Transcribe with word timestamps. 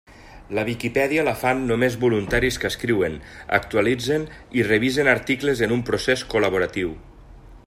La 0.59 0.61
Viquipèdia 0.69 1.25
la 1.27 1.33
fan 1.41 1.61
només 1.71 1.97
voluntaris 2.05 2.57
que 2.63 2.69
escriuen, 2.73 3.19
actualitzen 3.61 4.27
i 4.61 4.67
revisen 4.73 5.15
articles 5.17 5.67
en 5.69 5.77
un 5.81 5.89
procés 5.93 6.29
col·laboratiu. 6.37 6.97